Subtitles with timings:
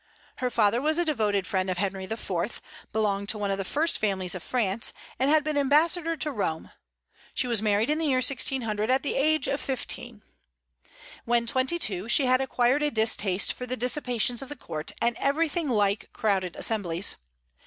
[0.37, 2.59] Her father was a devoted friend of Henry IV.,
[2.91, 6.71] belonged to one of the first families of France, and had been ambassador to Rome.
[7.35, 10.23] She was married in the year 1600, at the age of fifteen.
[11.25, 15.15] When twenty two, she had acquired a distaste for the dissipations of the court and
[15.17, 17.17] everything like crowded assemblies.